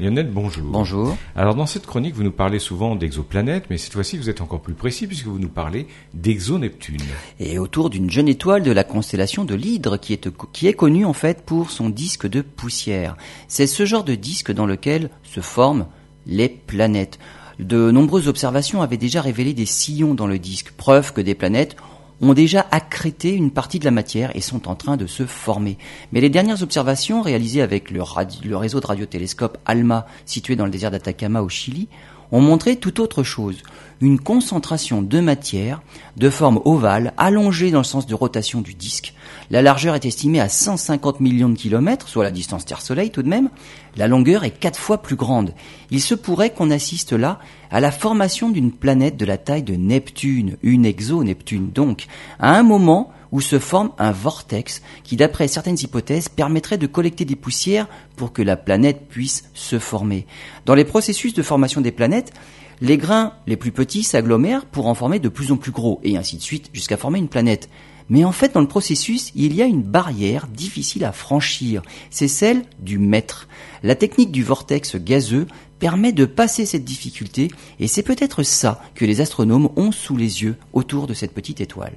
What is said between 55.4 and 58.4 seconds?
certaines hypothèses, permettrait de collecter des poussières pour